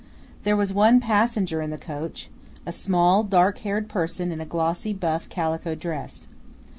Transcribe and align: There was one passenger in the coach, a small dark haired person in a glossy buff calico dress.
There 0.45 0.55
was 0.57 0.73
one 0.73 0.99
passenger 0.99 1.61
in 1.61 1.69
the 1.69 1.77
coach, 1.77 2.27
a 2.65 2.71
small 2.71 3.21
dark 3.23 3.59
haired 3.59 3.87
person 3.87 4.31
in 4.31 4.41
a 4.41 4.45
glossy 4.45 4.93
buff 4.93 5.29
calico 5.29 5.75
dress. 5.75 6.27